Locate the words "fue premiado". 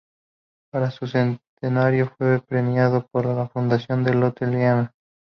2.17-3.05